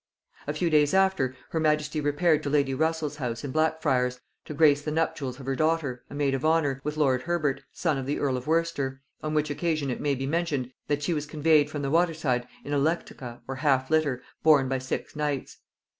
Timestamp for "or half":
13.47-13.91